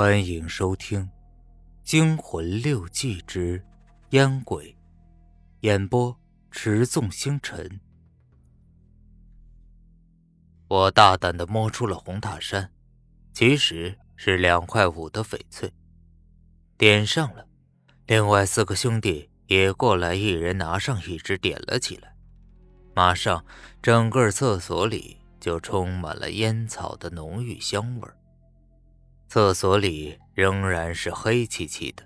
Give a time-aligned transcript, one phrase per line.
[0.00, 1.02] 欢迎收听
[1.82, 3.60] 《惊魂六记之
[4.10, 4.70] 烟鬼》，
[5.62, 6.16] 演播
[6.52, 7.80] 持纵星辰。
[10.68, 12.70] 我大胆的摸出了红塔山，
[13.32, 15.74] 其实是两块五的翡翠，
[16.76, 17.44] 点上了。
[18.06, 22.14] 另外四个兄弟也过来，一人拿上一支，点了起来。
[22.94, 23.44] 马上，
[23.82, 28.14] 整个厕所里就充满了烟草的浓郁香味儿。
[29.30, 32.02] 厕所里仍然是黑漆漆的，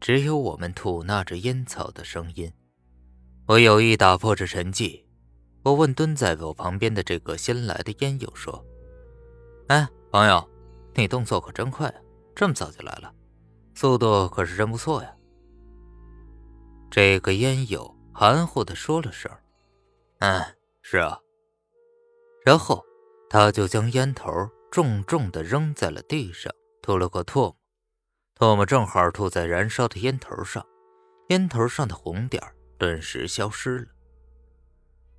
[0.00, 2.52] 只有我们吐纳着烟草的声音。
[3.46, 5.04] 我有意打破这沉寂，
[5.62, 8.66] 我问蹲在我旁边的这个新来的烟友说
[9.68, 10.44] ：“哎，朋友，
[10.94, 12.00] 你动作可真快啊，
[12.34, 13.14] 这么早就来了，
[13.76, 15.16] 速度可是真不错呀。”
[16.90, 19.30] 这个烟友含糊的说了声
[20.18, 20.42] ：“嗯，
[20.82, 21.20] 是啊。”
[22.44, 22.84] 然后
[23.30, 24.28] 他就将烟头。
[24.68, 26.52] 重重的扔在了地上，
[26.86, 27.56] 吐了口唾沫，
[28.38, 30.64] 唾沫正好吐在燃烧的烟头上，
[31.30, 32.40] 烟头上的红点
[32.78, 33.86] 顿时消失了。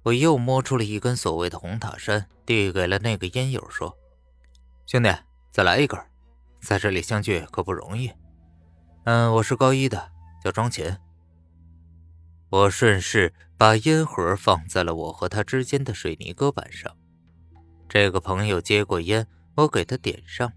[0.03, 3.97] 我又摸出了一根所谓的红塔山，递给了那个烟友，说
[4.87, 5.13] ：“兄弟，
[5.51, 5.99] 再来一根，
[6.61, 8.13] 在这里相聚可不容易。”
[9.03, 10.09] 嗯，我是高一的，
[10.41, 10.95] 叫庄琴。
[12.49, 16.95] 我顺势把烟盒放在了我和他之间的水泥搁板上。
[17.89, 19.27] 这个朋友接过烟。
[19.57, 20.53] 我给他点上，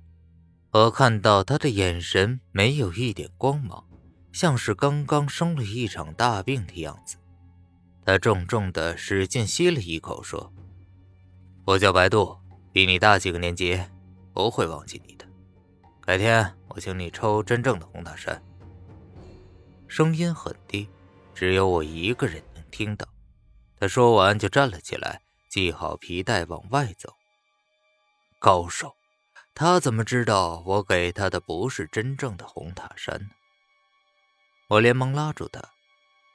[0.72, 3.84] 我看到他的眼神没有一点光芒，
[4.30, 7.16] 像是刚刚生了一场大病的样子。
[8.04, 10.52] 他重重的使劲吸了一口，说
[11.66, 12.38] ：“我叫白度，
[12.72, 13.80] 比你大几个年级，
[14.32, 15.26] 不会忘记你的。
[16.02, 18.40] 改天我请你抽真正的红塔山。”
[19.88, 20.88] 声音很低，
[21.34, 23.08] 只有我一个人能听到。
[23.80, 27.12] 他说完就站了起来，系好皮带往外走。
[28.38, 28.94] 高手，
[29.54, 33.30] 他怎么知道我给他的不是真正的红塔山呢？
[34.68, 35.60] 我连忙拉住他，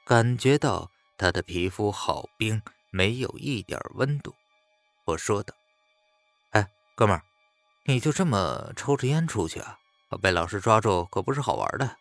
[0.04, 4.34] 感觉到他的皮肤好冰，没有一点温度。
[5.04, 5.54] 我说道
[6.52, 7.22] ：“哎，哥们儿，
[7.84, 9.78] 你就这么抽着烟出去啊？
[10.22, 11.96] 被老师抓住可不是好玩的。”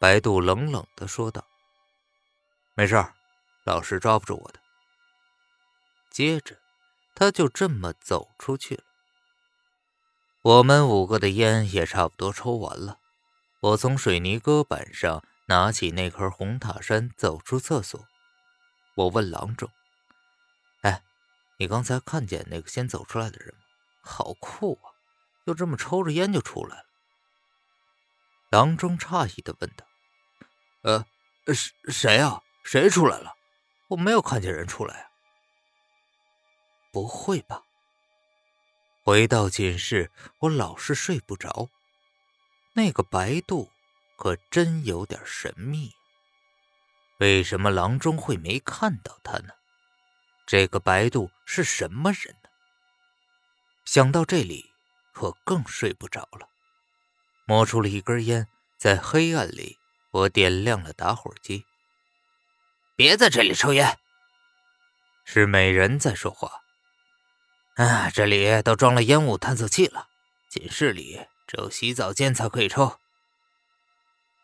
[0.00, 1.44] 白度冷冷的说道
[2.74, 3.04] ：“没事，
[3.64, 4.60] 老师抓不住我的。”
[6.10, 6.58] 接着。
[7.16, 8.82] 他就这么走出去了。
[10.44, 12.98] 我们五个的烟也差不多抽完了。
[13.60, 17.98] 我从水泥搁板上拿起那颗红塔山，走出厕所。
[18.94, 19.70] 我问郎中
[20.84, 21.02] ：“哎，
[21.56, 23.60] 你刚才看见那个先走出来的人吗？
[24.02, 24.92] 好酷啊！
[25.46, 26.84] 就这么抽着烟就出来了。”
[28.52, 29.86] 郎中诧异的问道
[30.84, 31.06] ：“呃，
[31.54, 32.42] 谁谁呀？
[32.64, 33.32] 谁出来了？
[33.88, 35.08] 我没有看见人出来啊。”
[36.92, 37.62] 不会吧！
[39.04, 41.68] 回到寝室，我老是睡不着。
[42.72, 43.70] 那个白度
[44.16, 45.92] 可真有点神秘。
[47.18, 49.52] 为什么郎中会没看到他呢？
[50.46, 52.48] 这个白度是什么人呢？
[53.84, 54.70] 想到这里，
[55.20, 56.48] 我更睡不着了。
[57.44, 58.48] 摸出了一根烟，
[58.78, 59.78] 在黑暗里，
[60.12, 61.66] 我点亮了打火机。
[62.96, 63.98] 别在这里抽烟！
[65.26, 66.63] 是美人在说话。
[67.74, 70.06] 啊，这里都装了烟雾探测器了，
[70.48, 73.00] 寝室里只有洗澡间才可以抽。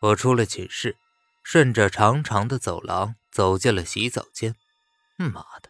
[0.01, 0.97] 我出了寝室，
[1.41, 4.55] 顺着长长的走廊走进了洗澡间。
[5.15, 5.69] 妈的，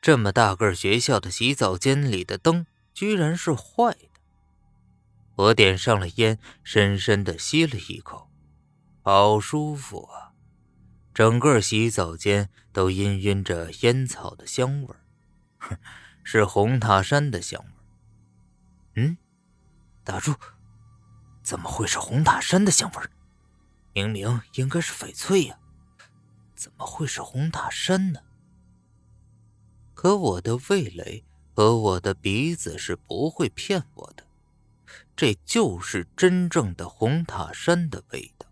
[0.00, 4.08] 这么大个学校的洗澡间里的灯居然是坏的！
[5.34, 8.30] 我点上了烟，深深的吸了一口，
[9.02, 10.32] 好舒服啊！
[11.12, 15.04] 整个洗澡间都氤氲着烟草的香味儿，
[15.58, 15.76] 哼。
[16.24, 19.02] 是红塔山的香味。
[19.02, 19.16] 嗯，
[20.02, 20.34] 打住！
[21.42, 23.02] 怎么会是红塔山的香味？
[23.92, 25.58] 明明应该是翡翠呀，
[26.56, 28.20] 怎么会是红塔山呢？
[29.92, 34.26] 可我的味蕾和我的鼻子是不会骗我的，
[35.14, 38.46] 这就是真正的红塔山的味道。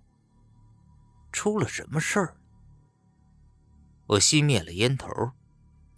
[1.33, 2.37] 出了什么事儿？
[4.07, 5.09] 我熄灭了烟头。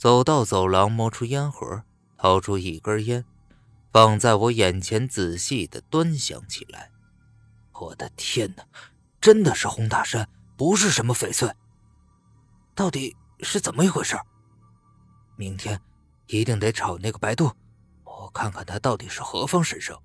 [0.05, 1.83] 走到走廊，摸出烟盒，
[2.19, 3.25] 掏出一根烟，
[3.91, 6.91] 放在我眼前，仔细的端详起来。
[7.73, 8.67] 我的天哪，
[9.19, 10.29] 真的是红塔山，
[10.59, 11.51] 不是什么翡翠。
[12.75, 14.15] 到底是怎么一回事？
[15.37, 15.81] 明天
[16.27, 17.51] 一定得找那个白度，
[18.05, 19.99] 我看看他到底是何方神圣。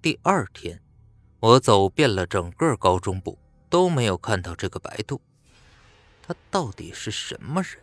[0.00, 0.80] 第二天，
[1.40, 3.36] 我走遍了整个高中部，
[3.68, 5.20] 都没有看到这个白度。
[6.24, 7.81] 他到底是什么人？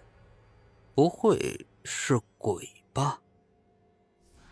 [0.95, 3.21] 不会是鬼吧？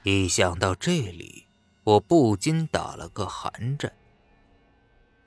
[0.03, 1.47] 一想到这里，
[1.83, 3.91] 我不禁打了个寒战。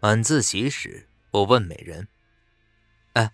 [0.00, 2.08] 晚自习时，我问美人
[3.12, 3.32] ：“哎，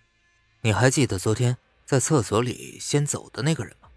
[0.62, 3.88] 你还记得昨天在厕所里先走的那个人吗？”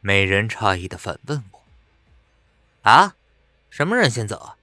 [0.00, 1.62] 美人诧异的反问我
[2.82, 3.14] ：“啊，
[3.68, 4.56] 什么人先走啊？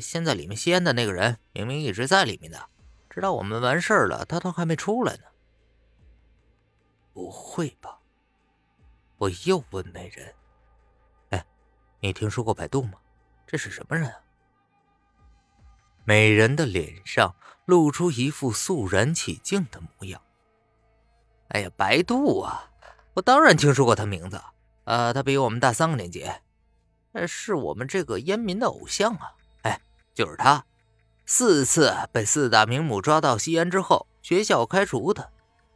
[0.00, 2.68] 先在里面吸烟的那个人明明一直在里面的，
[3.08, 5.24] 直到我们完事儿了，他都还没出来呢。”
[7.12, 7.98] 不会吧？
[9.18, 10.34] 我又问美人
[11.30, 11.46] ：“哎，
[12.00, 12.94] 你听说过百度吗？
[13.46, 14.16] 这是什么人啊？”
[16.04, 17.34] 美人的脸上
[17.66, 20.20] 露出一副肃然起敬的模样。
[21.48, 22.70] “哎呀，百度啊，
[23.14, 24.42] 我当然听说过他名字。
[24.84, 26.28] 呃，他比我们大三个年级，
[27.28, 29.36] 是我们这个烟民的偶像啊。
[29.62, 29.80] 哎，
[30.12, 30.66] 就是他，
[31.24, 35.31] 四次被四大名捕抓到吸烟之后，学校开除的。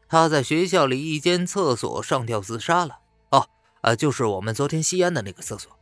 [0.08, 3.00] 他在学校里一间厕所上吊自杀了。”
[3.30, 3.48] 哦
[3.80, 5.78] 啊，就是我们昨天吸烟的那个厕所。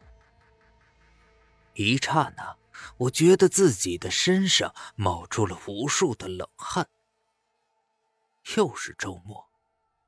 [1.74, 2.56] 一刹那，
[2.98, 6.88] 我觉得自己的身上冒出了无数的冷汗。
[8.56, 9.46] 又是周末，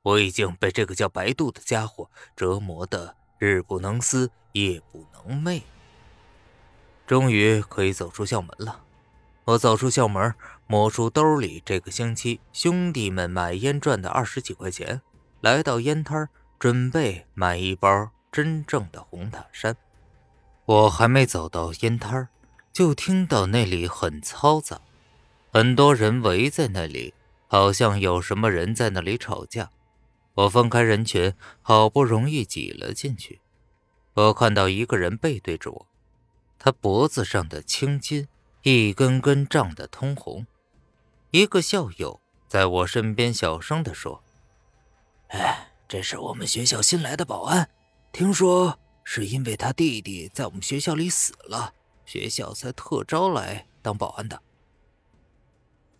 [0.03, 5.63] 我已经被这个叫白度的家伙折磨的日不能思，夜不能寐。
[7.05, 8.83] 终于可以走出校门了。
[9.47, 10.35] 我走出校门，
[10.67, 15.01] 摸出兜里这个星期兄弟们买烟赚的二十几块钱，
[15.41, 16.29] 来到烟摊。
[16.59, 19.77] 准备买一包真正的红塔山。
[20.65, 22.29] 我还没走到烟摊，
[22.73, 24.81] 就听到那里很嘈杂，
[25.53, 27.13] 很多人围在那里，
[27.47, 29.69] 好像有什么人在那里吵架。
[30.33, 33.39] 我分开人群，好不容易挤了进去。
[34.15, 35.87] 我看到一个人背对着我，
[36.57, 38.27] 他脖子上的青筋
[38.69, 40.45] 一根根胀得通红。
[41.31, 42.19] 一个校友
[42.49, 44.21] 在我身边小声地说
[45.29, 47.69] ：“哎。”这是我们学校新来的保安，
[48.11, 51.73] 听说是因为他弟弟在我们学校里死了，
[52.05, 54.41] 学校才特招来当保安的。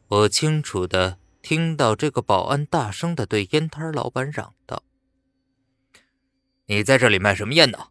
[0.10, 4.84] 我清楚的听到这个保安大声的对烟摊老板嚷道
[6.68, 7.88] ：“你在这里卖什么烟呢？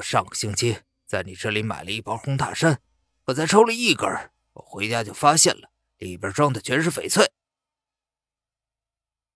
[0.00, 2.80] 上个星期在你这里买了一包红塔山，
[3.26, 4.08] 我才抽了一根，
[4.52, 7.32] 我回家就发现了，里边装的全是翡翠。”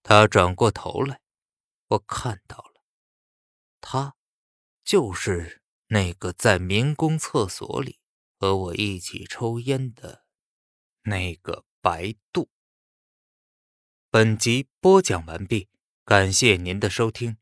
[0.03, 1.21] 他转过头来。
[1.89, 2.83] 我看到了，
[3.81, 4.15] 他
[4.85, 7.99] 就是那个在民工厕所里
[8.39, 10.27] 和我一起抽烟的
[11.05, 12.51] 那个白度。
[14.11, 15.71] 本集播讲完毕，
[16.05, 17.39] 感谢您的收听。